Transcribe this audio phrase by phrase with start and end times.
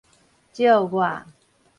[0.55, 1.21] 借我